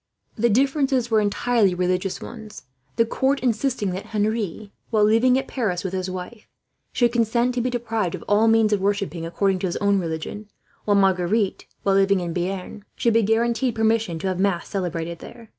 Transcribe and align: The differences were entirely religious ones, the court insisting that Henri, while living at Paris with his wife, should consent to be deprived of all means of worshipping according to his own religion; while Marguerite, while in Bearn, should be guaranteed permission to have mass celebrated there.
The 0.35 0.49
differences 0.49 1.11
were 1.11 1.21
entirely 1.21 1.75
religious 1.75 2.19
ones, 2.21 2.63
the 2.95 3.05
court 3.05 3.39
insisting 3.41 3.91
that 3.91 4.15
Henri, 4.15 4.71
while 4.89 5.03
living 5.03 5.37
at 5.37 5.47
Paris 5.47 5.83
with 5.83 5.93
his 5.93 6.09
wife, 6.09 6.47
should 6.91 7.11
consent 7.11 7.53
to 7.53 7.61
be 7.61 7.69
deprived 7.69 8.15
of 8.15 8.23
all 8.27 8.47
means 8.47 8.73
of 8.73 8.81
worshipping 8.81 9.27
according 9.27 9.59
to 9.59 9.67
his 9.67 9.77
own 9.77 9.99
religion; 9.99 10.47
while 10.85 10.95
Marguerite, 10.97 11.67
while 11.83 11.97
in 11.97 12.33
Bearn, 12.33 12.83
should 12.95 13.13
be 13.13 13.21
guaranteed 13.21 13.75
permission 13.75 14.17
to 14.17 14.27
have 14.27 14.39
mass 14.39 14.67
celebrated 14.69 15.19
there. 15.19 15.49